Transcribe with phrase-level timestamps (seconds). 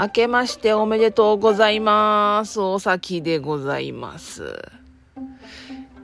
[0.00, 2.60] 明けましておめでとうございます。
[2.60, 4.56] お先でございます。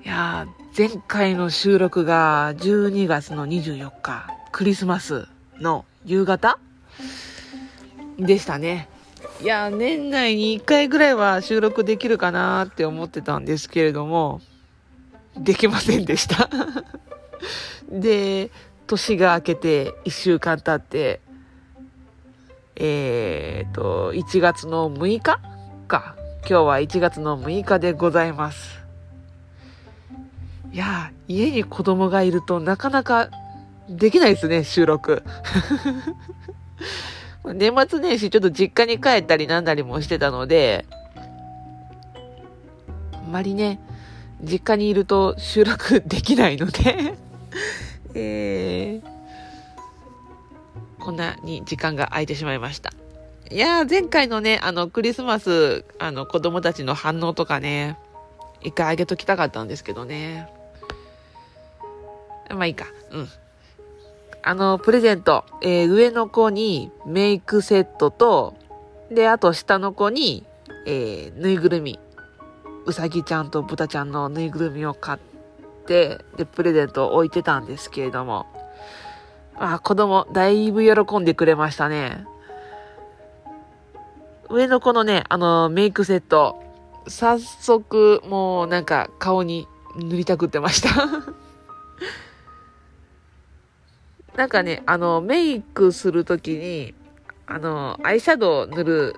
[0.04, 5.28] いや、前回の収録が12月の24日、クリスマス
[5.60, 6.58] の夕方
[8.18, 8.88] でしたね。
[9.40, 14.40] いや、年内に1回ぐらいは収録できるかなーって思ってたんですけれども、
[15.36, 16.50] できませんでした。
[17.88, 18.50] で、
[18.88, 21.20] 年が明けて1週間経って、
[22.76, 25.40] えーと、1月の6日？
[25.86, 26.16] か。
[26.46, 28.82] 今日は1月の6日でございます。
[30.72, 33.30] いや、家に子供がいるとなかなか
[33.88, 35.22] できないですね、収録。
[37.54, 40.86] 年末年始ちょっと実家に帰ったりなんだりもしてたので、
[43.12, 43.78] あんまりね、
[44.42, 47.14] 実家にいると収録できないので、
[48.14, 49.13] えー、
[51.04, 52.90] こんなに時間が空いてしまいました。
[53.50, 57.98] いやー、前回のね、あの、クリスマス、あの、子供たちの反応とかね、
[58.62, 60.48] 一回あげときたかったんですけどね。
[62.48, 62.86] まあいいか。
[63.10, 63.28] うん。
[64.42, 68.54] あの、プレゼント、えー上の子にメイクセットと、
[69.10, 70.46] で、あと下の子に、
[70.86, 71.98] えーぬいぐるみ。
[72.86, 75.18] うさぎちゃんと豚ちゃんのぬいぐるみを買っ
[75.86, 78.46] て、で、プレゼントを置いてたんですけれども、
[79.56, 82.26] あ、子供、だいぶ喜んでくれましたね。
[84.50, 86.62] 上の子のね、あの、メイクセット、
[87.06, 90.90] 早速、もうなんか顔に塗りたくってました。
[94.36, 96.94] なんかね、あの、メイクするときに、
[97.46, 99.16] あの、アイシャドウ塗る、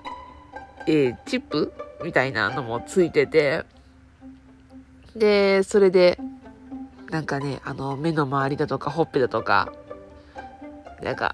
[0.85, 3.65] えーチップみたいなのもついてて、
[5.15, 6.19] で、それで、
[7.09, 9.73] なんかね、あの、目の周りだとか、ほっぺだとか、
[11.01, 11.33] なんか、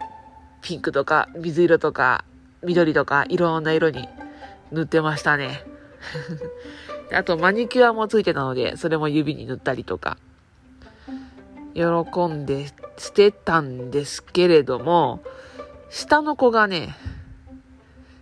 [0.62, 2.24] ピンクとか、水色とか、
[2.64, 4.08] 緑とか、いろんな色に
[4.72, 5.64] 塗ってましたね。
[7.14, 10.18] あと、マニキュアもついてたので、それも指に塗ったりとか、
[11.74, 11.84] 喜
[12.28, 12.68] んで
[12.98, 15.22] してたんですけれども、
[15.90, 16.96] 下の子がね、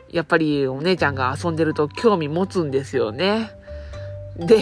[0.09, 3.51] やっぱりお姉ちゃんが遊んでると興味持つんですよね。
[4.37, 4.59] で、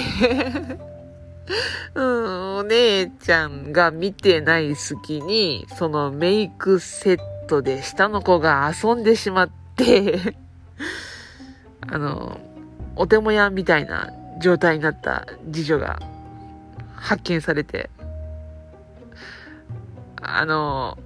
[1.96, 10.36] うん、お姉ちゃんが見てない隙に、そのメイクセットで下の子が遊んでしまって、
[11.88, 12.40] あの、
[12.96, 16.00] お手もやみたいな状態になった次女が
[16.96, 17.90] 発見されて、
[20.22, 20.98] あの、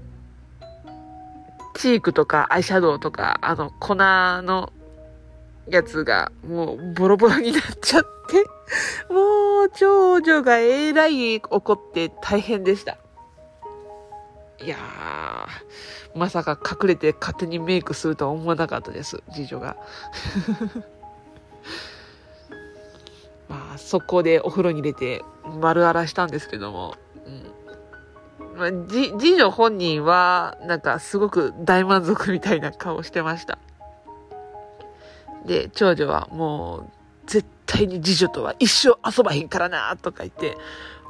[1.76, 4.72] チークとかアイシャドウとか、あの、粉の
[5.70, 8.46] やつがもうボロボロになっちゃって、
[9.14, 12.98] もう長女がえらい怒って大変でした。
[14.60, 19.78] いやー、まさか隠れて勝手にメイクするとは思わなかったです、次女が。
[23.50, 25.24] まあ、速攻でお風呂に入れて
[25.60, 27.54] 丸洗いしたんですけども、うん。
[28.58, 33.60] まあ、じ、次女本人は、なんかすごく大満足みたいな顔してました。
[35.46, 36.92] で、長女はもう、
[37.26, 40.58] 絶対に次女とは一生遊ばへんからな、とか言って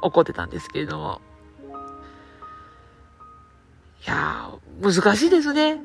[0.02, 1.20] 怒ってたんですけれども。
[4.06, 5.80] いやー、難しいですね。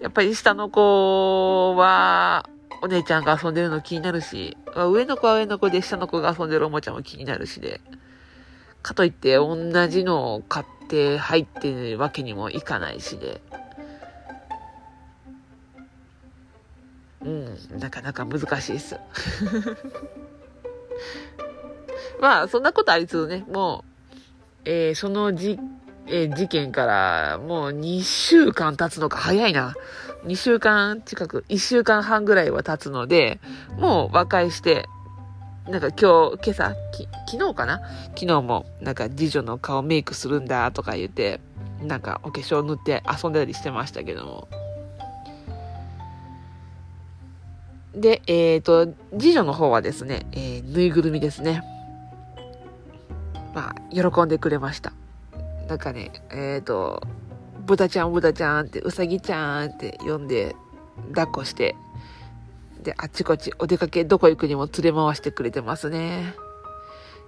[0.00, 2.48] やっぱり下の子は、
[2.82, 7.80] お姉ちゃんが遊んでるの気になるし、上の子は上の子で下の子が遊んでるおもちゃも気になるしで、
[8.82, 13.42] かといって同じのを買って入ってるわけにもいかないしで、
[17.22, 18.96] うん、なかなか難しいです。
[22.20, 24.10] まあ、そんなことありつつね、もう、
[24.64, 25.58] えーそのじ、
[26.06, 29.74] えー事件からもう2週間経つのか早いな。
[30.24, 33.40] 2週間近く、1週間半ぐらいは経つので、
[33.78, 34.86] もう和解して、
[35.68, 37.80] なんか今日、今朝、き昨日かな？
[38.16, 41.40] 昨日も、なんか次女の顔メイクするんだとか言って、
[41.82, 44.48] なんかお化粧塗って遊んだりしてましたけども。
[47.94, 51.62] で、えっ、と、次女の方はですね、えーぬいぐるみですね。
[53.54, 54.92] まあ、喜んでくれました。
[55.68, 57.02] なんかね、えっ、と、
[57.66, 60.54] 豚ちゃん、豚ちゃんって、うさぎちゃんって呼んで、
[61.08, 61.74] 抱っこして、
[62.82, 66.34] で、あっちこっちお出かけどこ行くにも連れ回してくれてますね。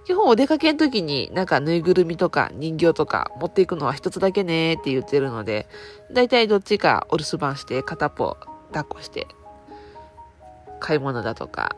[0.05, 5.67] 基本お出かけの時になんかぬいぐるみとか人形とか持っていくのは一つだけねって言ってるので、
[6.11, 8.37] だいたいどっちかお留守番して片っぽ
[8.71, 9.27] 抱っこして、
[10.83, 11.77] 買い物だとか、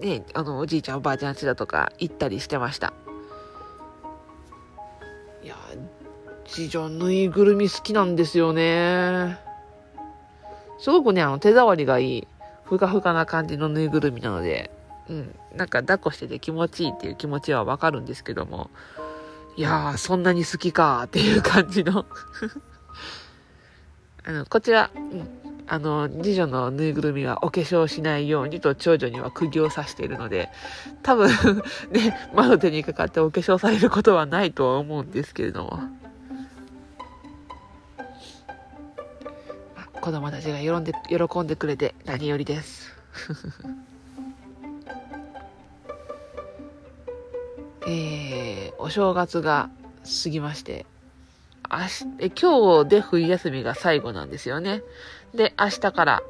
[0.00, 2.92] ね、あの、おじいちゃんおばあちゃん家だとか行ったりしてました。
[5.42, 5.56] いや、
[6.46, 9.36] 次女ぬいぐるみ好きなんですよね。
[10.78, 12.28] すごくね、あの、手触りがいい、
[12.64, 14.70] ふかふかな感じのぬいぐるみなので、
[15.08, 18.70] うん、なんか抱っこしてて気持ちいいっていう気持ちはわかるんですけども、
[19.56, 22.06] いやー、そんなに好きかーっていう感じの
[24.24, 30.50] あの、こちら、うん、あの、次女のぬいぐるみはお化粧しないようにと長女には釘を刺しているので、
[31.02, 31.28] 多分
[31.90, 35.80] ね、魔の手にかかってお化粧されることはないとは思うんですけれども。
[40.00, 42.90] 子供たちが喜んで喜んでくれて何よりです。
[47.86, 49.68] えー、お正月が
[50.24, 50.86] 過ぎまして、
[51.72, 51.78] 明
[52.28, 54.82] 日、今日で冬休みが最後なんですよね。
[55.32, 56.22] で、明日から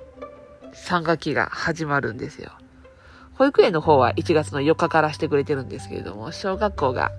[0.75, 2.53] 3学期が始まるんですよ。
[3.35, 7.11] 保育園の方は1月の4日からしてくれてるんですけれども、小学校が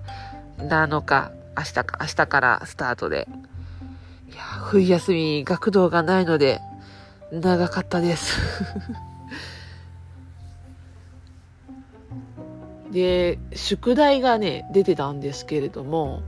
[0.58, 3.26] 7日、明日か、明日からスタートで。
[4.32, 6.60] いや、冬休み、学童がないので、
[7.32, 8.38] 長かったです
[12.92, 16.22] で、宿題がね、出てたんですけれども、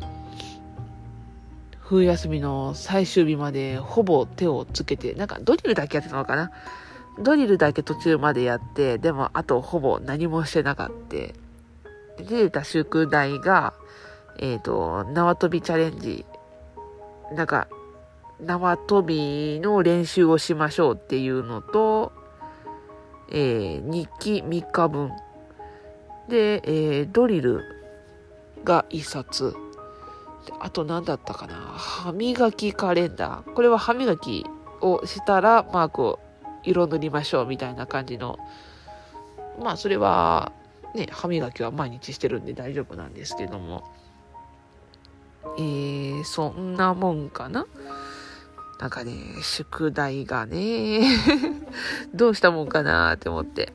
[1.85, 6.51] 冬休みの最終日までほぼ手をつけて、なんかドリルだけやってたのかな？
[7.23, 11.17] ドリルだけ途中までやって、でもあとほぼ何もしてなかった。
[11.17, 11.35] で
[12.17, 13.75] 出た宿題が、
[14.39, 16.25] えっ、ー、と、縄跳びチャレンジ。
[17.35, 17.69] なんか、
[18.41, 22.13] 縄跳びの練習をしましょうっていうのと、
[23.31, 25.11] えー、日記3日分。
[26.29, 27.63] で、えー、ドリル
[28.65, 29.55] が1冊。
[30.61, 31.55] あと何だったかな？
[31.55, 33.53] 歯磨きカレンダー。
[33.55, 34.47] これは歯磨き
[34.81, 36.21] をしたらマークを
[36.63, 38.39] 色塗りましょうみたいな感じの。
[39.63, 40.53] まあそれは
[40.95, 43.85] ね、歯磨きは毎日してるんで大丈夫なんですけども。
[45.57, 47.67] えー、そんなもんかな？
[48.81, 49.13] なんかね、
[49.43, 51.03] 宿題がね、
[52.13, 53.73] どうしたもんかなって思って。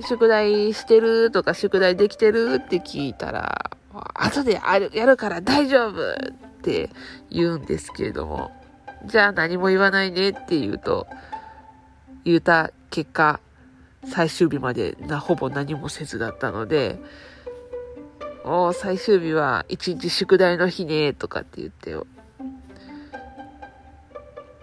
[0.00, 3.70] 宿題してるとか宿題できてるって聞いたら、
[4.14, 6.16] 後でやるやるから大丈夫っ
[6.62, 6.90] て
[7.30, 8.52] 言うんですけれども、
[9.04, 11.06] じゃあ何も言わないねって言うと、
[12.24, 13.40] 言うた結果、
[14.04, 16.98] 最終日までな、ほぼ何もせずだったので、
[18.44, 22.06] お最終日は一日宿題の日ね、とかって言ってよ。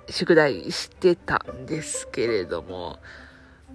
[0.10, 3.00] 宿題してたんですけれども、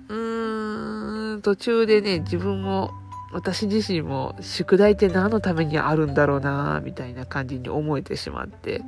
[0.09, 2.91] うーん、途中でね、自分も
[3.31, 8.83] 私自身も宿題って何のためにあるんだろうなみたいな感じに思えてしまって、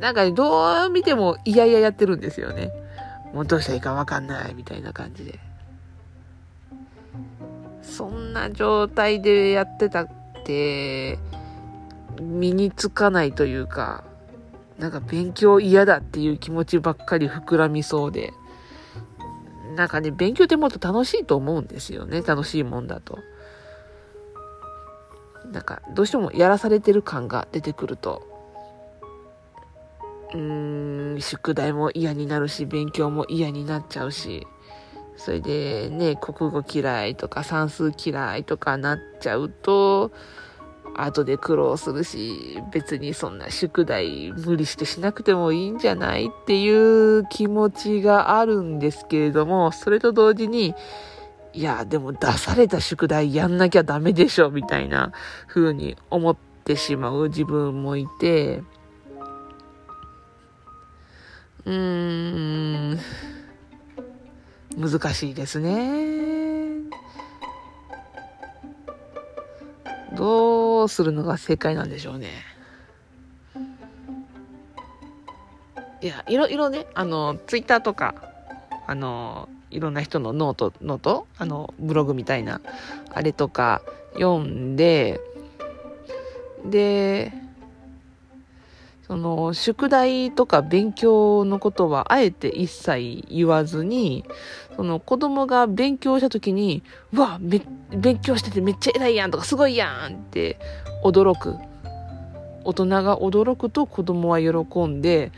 [0.00, 2.72] なんかどう見ても嫌々ややってるんですよね。
[3.32, 5.38] もうどうしたらいいかわかんないみたいな感じで。
[7.82, 10.08] そんな状態でやってたっ
[10.44, 11.18] て、
[12.20, 14.02] 身につかないというか、
[14.78, 18.32] なんか勉強嫌だっていう気持ちばっかり膨らみそうで。
[19.74, 22.22] なんかね、勉強ってもっと楽しいと思うんですよね。
[22.22, 23.18] 楽しいもんだと。
[25.50, 28.22] なんか、どうしてもやらされてる感が出てくると、
[30.34, 34.46] うーん、宿題も嫌になるし、勉強も嫌になっちゃうし、
[35.16, 40.12] それでね、国語嫌いとか算数嫌いとかなっちゃうと、
[40.96, 50.74] 後で苦労するし、別にそんな宿題無理してしなくてもいいんじゃないっていう気持ちがあるんですけれども、それと同時に、
[51.54, 55.12] いや、でも出された宿題やんなきゃダメでしょ、みたいな
[55.46, 58.62] 風に思ってしまう自分もいて、
[61.64, 62.98] うーん、
[64.76, 66.41] 難しいですね。
[70.16, 72.28] どうするのが正解なんでしょうね。
[76.00, 78.14] いや、いろいろね、あの、ツイッターとか、
[78.86, 81.26] あの、いろんな人のノート、ノート？
[81.38, 82.60] あの、ブログみたいな、
[83.10, 83.82] あれとか
[84.14, 85.20] 読んで、
[86.64, 87.32] で、
[89.12, 94.24] その、宿題とか勉強のことはあえて一切言わずに、
[94.74, 97.60] その子供が勉強した時に、うわ、め、
[97.94, 100.58] 勉強しててめっちゃ偉いやんとかすごいやんって
[101.04, 101.58] 驚く。
[102.64, 105.30] 大人が驚くと子供は喜んで、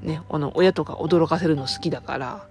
[0.00, 2.46] ね、あの、親とか驚かせるの好きだから、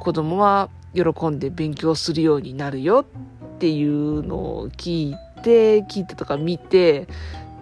[0.00, 3.06] 子供は喜んで勉強するようになるよ
[3.54, 7.06] っていうのを聞いて、聞いてとか見て、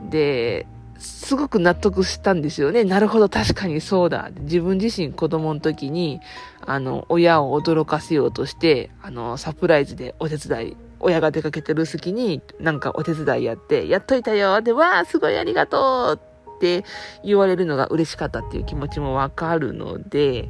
[0.09, 0.67] で、
[0.99, 2.85] すごく納得したんですよね。
[2.85, 4.31] なるほど、確かにそうだ。
[4.41, 6.21] 自分自身子供の時に、
[6.67, 14.61] あの、親を驚かせようとして、あの、サプライズでお手伝い、親が出かけてる隙に、なんかお手伝いやって、やっといたよ。
[14.61, 16.85] で、わー、すごいありがとうって
[17.25, 20.49] 言われるのが嬉しかったっていう気持ちもわかるので、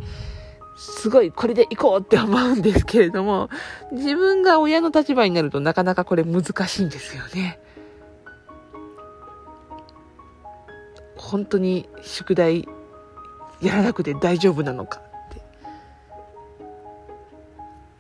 [0.79, 3.51] すごいこれで行こうって思うんですけれども、
[3.93, 7.59] 自分が親の立場になるとなかなかこれ難しいんですよね。
[11.29, 12.67] 本当に宿題
[13.61, 15.03] やらなくて大丈夫なのかっ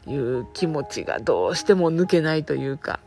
[0.06, 3.00] ていう気持ちがどうしても抜けないというか。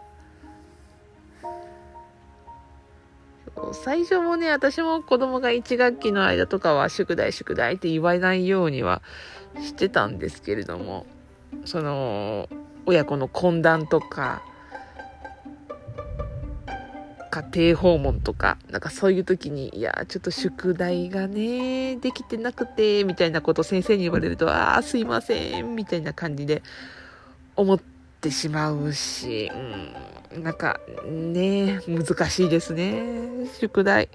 [3.74, 9.02] 最初もね、私も子供が1学期の間とかは宿題宿題って言わないようには
[9.60, 11.08] してたんですけれども、
[11.66, 12.48] その、
[12.86, 14.44] 親子の懇談とか、
[17.32, 26.62] 家庭訪問とか、なんかそういう時に、いや、ちょっと宿題がね、できてなくて、みたいなこと先生に言われると、ああ、すいません、みたいな感じで
[27.56, 27.80] 思っ
[28.20, 29.50] てしまうし、
[30.34, 34.10] うん、なんかね、難しいですね、宿題。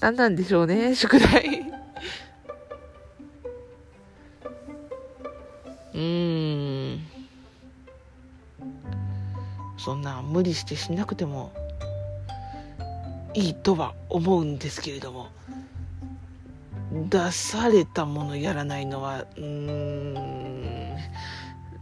[0.00, 1.60] 何なんでしょうね、宿題。
[5.92, 7.13] うーん。
[9.84, 11.52] そんな無理してしなくても
[13.34, 15.28] いいとは思うんですけれども
[17.10, 20.96] 出されたものやらないのはうーん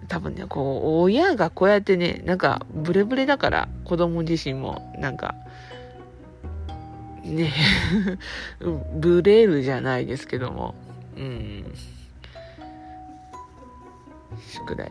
[0.09, 5.37] 多分ねこう親がこうやってねなんかブレブレだから子供自身もなんか
[7.23, 7.53] ね
[8.99, 10.75] ブレるじゃないですけども
[11.17, 11.73] うん
[14.51, 14.91] 宿題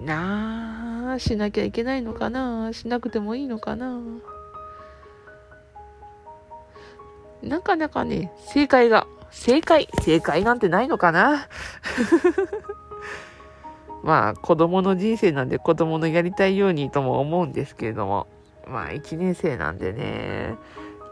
[0.00, 2.72] なあしなきゃいけないのかな？
[2.72, 3.98] しなくてもいいのかな？
[7.42, 11.48] なかなかね、正解が、正解、正解なんてないのかな？
[14.02, 18.28] まあ、子供の人生なんで子供のやりたいようにとも思うんですけれども、
[18.66, 20.54] まあ、1年生なんでね、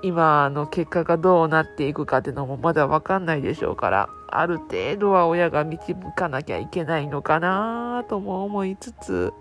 [0.03, 9.33] 今の結果がどうなっていくかっていうのもまだわかんないでしょうから、ある程度は親が導かなきゃいけないのかなとも思いつつ、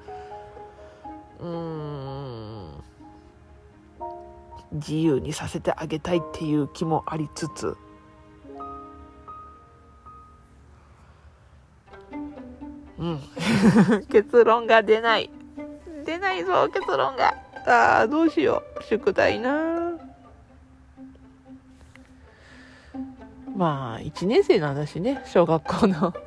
[1.39, 2.83] うーん、
[4.73, 7.75] 自由にさせてあげたいっていう気もありつつ、
[12.97, 13.19] うん。
[14.09, 15.29] 結論が出ない。
[16.05, 17.35] 出ないぞ、結論が。
[17.67, 18.83] ああ、どうしよう。
[18.83, 19.74] 宿題な
[23.55, 26.13] まあ、1年生なんだしね、小学校の。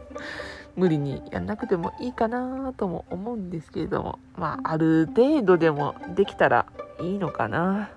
[0.76, 6.66] 無理にやんなくてもいいかなとも思うんですけれども、まあ、ある程度でもできたら
[7.00, 7.90] いいのかな。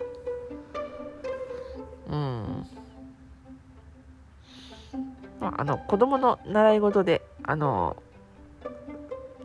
[2.09, 2.67] うん。
[5.39, 7.97] まあ、あの、子供の習い事で、あの、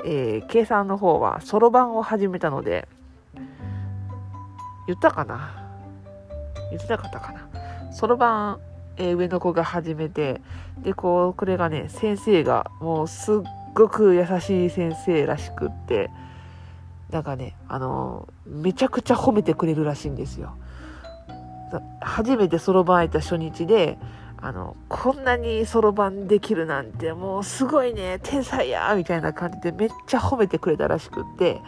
[0.06, 2.88] えー、計算の方はそろばんを始めたので、
[4.86, 5.62] 言ったかな？
[6.70, 7.92] 言ってなかったかな？
[7.92, 8.60] そろばん
[8.98, 10.40] えー、上の子が始めて、
[10.78, 13.36] で、こう、これがね、先生が、もうすっ
[13.74, 16.10] ごく優しい先生らしくって、
[17.10, 20.56] なんかね、あのー、めちゃくちゃ褒めてくれるらしいんですよ。
[22.00, 23.98] 初めてそろばん開いた初日で、
[24.38, 31.60] あの、こんなにそろばんできるなんて、もうすごいね、天才やみたいな感じでめっちゃ褒めてくれたらしくって、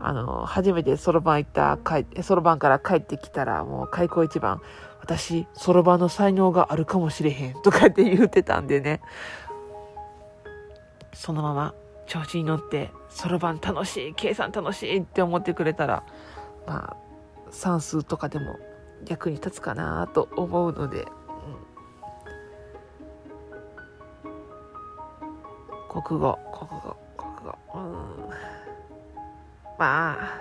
[0.00, 1.78] あの、初めてそろばん行った、
[2.22, 4.60] そろばんから帰ってきたら、もう開口一番、
[5.00, 9.00] 私、そろばんの才能があるかもしれへんとかって言ってたんでね。
[11.12, 11.74] そのまま
[12.06, 16.02] 調子に乗って、そろばん楽しい、計算楽しいって思ってくれたら、
[16.66, 16.96] まあ、
[17.50, 18.56] 算数とかでも
[19.06, 21.06] 役に立つかなと思うので、
[25.90, 28.19] 国語、国語、国語、うん。
[29.80, 30.40] まあ、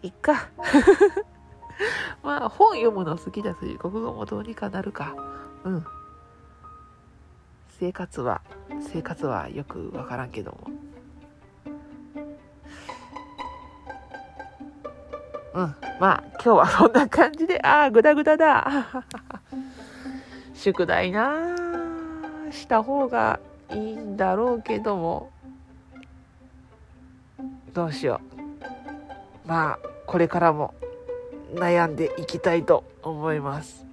[0.00, 0.48] いっか。
[2.22, 5.16] まあ、本読むの好きだし、国語もどうにかなるか。
[5.64, 5.84] うん。
[7.80, 8.42] 生活は、
[8.92, 10.70] 生活はよくわからんけども。
[15.54, 15.74] うん。
[15.98, 18.70] まあ、今日はそんな感じで、ああ、ぐだぐだだ。
[20.54, 21.56] 宿題な
[22.52, 23.40] した方が
[23.72, 25.32] いいんだろうけども、
[27.70, 28.20] どうしよ
[29.46, 29.48] う。
[29.48, 30.74] まあ、これからも
[31.54, 33.86] 悩んでいきたいと思います。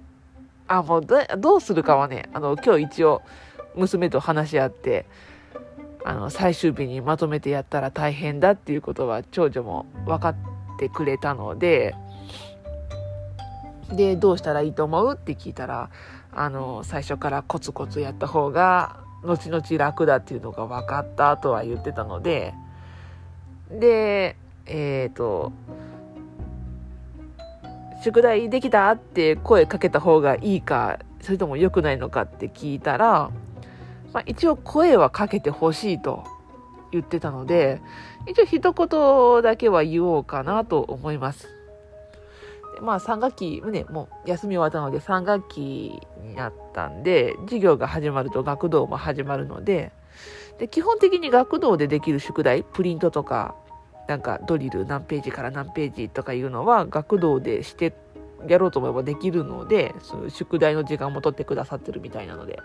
[0.66, 3.22] あ、もうど、うするかはね、あの、今日一応、
[3.74, 5.06] 娘と話し合って、
[6.04, 10.36] あの、最終日にまとめてやったら大変だっていうことは、長女も分かっ
[10.78, 11.94] てくれたので、
[13.92, 15.90] で、どうしたらいいと思うって聞いたら、
[16.32, 22.54] あの、最初からコツコツやった方が、後々楽だっていうのが分かったとは言ってたので、
[23.70, 25.52] で、えっ、ー、と、
[28.02, 33.30] 宿題できたって声かけた方がいいか、それとも良くないのかって聞いたら、
[34.12, 36.24] まあ、一応声はかけてほしいと
[36.92, 37.80] 言ってたので、
[38.26, 41.48] 一応一言だけは言おうかなと思います。
[42.80, 49.92] まあ3学期、ね、もう休み終わったので3学期になったんで、授業が始まると学童も始まるので、
[50.58, 53.54] で基本的に学童でできる宿題、プリントとか、
[54.08, 57.94] なんかドリル何ページから何ページとかいうのは学童でして
[58.46, 62.58] やろうと思えばできるので、その宿題の時間も取ってくださってるみたいなので。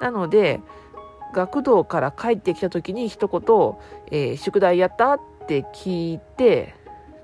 [0.00, 0.60] なので、
[1.32, 3.40] 学童から帰ってきた時に一言、
[4.10, 6.74] えー、宿題やったって聞いて、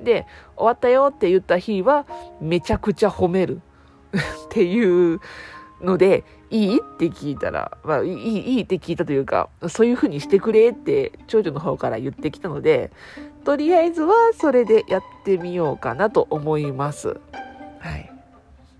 [0.00, 2.06] で、終わったよって言った日は、
[2.40, 3.60] めちゃくちゃ褒める
[4.14, 5.20] っていう
[5.82, 6.78] ので、いい？
[6.78, 12.90] って聞いたら、まあ、いい、いいって聞いたというか、そういう風にしてくれって長女の方から言ってきたので、
[13.44, 17.20] とりあえずはそれでやってみようかなと思います。
[17.80, 18.10] はい。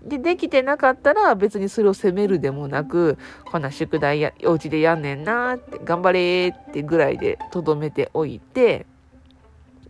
[0.03, 8.85] で、できてなかったら別にそれを責めるでもなく、こんな宿題や、お家でやんねんなって、頑張れってぐらいでとどめておいて、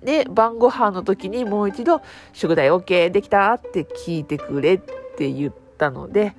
[0.04, 2.02] で、晩ご飯の時にもう一度、
[2.34, 6.34] 宿題 OK できたって聞いてくれって言ったので、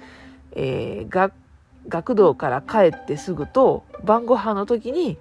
[0.52, 1.32] えー、学、
[1.88, 5.18] 学童から帰ってすぐと、晩ご飯の時に、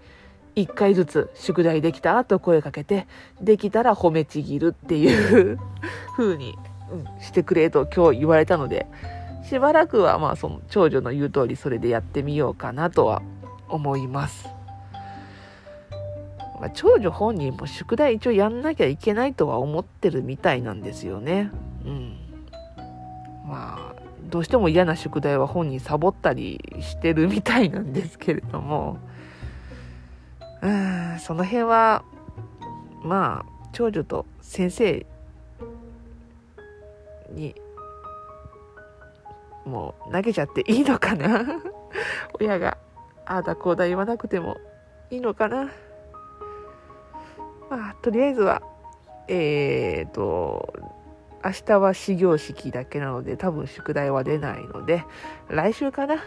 [0.55, 3.07] 一回ずつ宿題できたと声かけて、
[3.41, 5.59] できたら褒めちぎるっていう
[6.17, 6.55] 風に
[6.91, 8.87] うん、してくれと今日言われたので、
[9.43, 13.21] しばらくはまあその長女の言う通りそれでやってみようかなとは
[13.67, 14.49] 思います。
[16.59, 21.51] まあ、長女本人も宿題一応やんなきゃいけないとは思ってるみたいなんですよね。
[21.85, 22.17] うん。
[23.47, 23.95] まあ、
[24.29, 28.99] どうしても嫌な宿題は本人サボったりしてるみたいなんですけれども、
[30.61, 32.03] うん、その辺は、
[33.03, 35.05] まあ、長女と先生
[37.31, 37.55] に
[39.65, 41.45] もう投げちゃっていいのかな。
[42.39, 42.77] 親が
[43.25, 44.57] ああだこうだ言わなくても
[45.11, 45.69] いいのかな。
[47.69, 48.61] まあとりあえずは
[49.27, 50.73] えっ、ー、と
[51.43, 55.03] 明日は始業式だけなので多分宿題は出ないので
[55.49, 56.17] 来週かな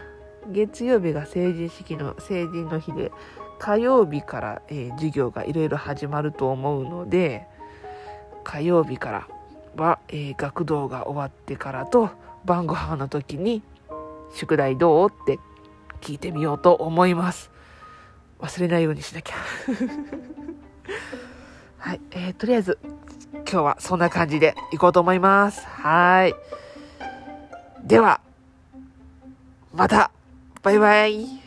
[0.51, 3.13] 月曜日が成人式の成人の日で
[3.59, 7.47] 火曜日から、えー、授業がいろいろ始まると思うので
[8.43, 9.29] 火曜日から
[9.77, 12.11] は、えー、学童が終わってからと
[12.45, 13.63] 晩ご飯の時に
[14.35, 15.39] 宿題どうって
[16.01, 17.53] 聞いてみようと思います。
[18.41, 19.37] 忘れないようにしなきゃ。
[21.79, 22.79] はい、えー、とりあえず
[23.53, 25.67] 今日はそんな感じでいこうと思います。
[25.67, 26.35] はい。
[27.87, 28.23] では、
[29.75, 30.11] また、
[30.63, 31.42] バイバイ。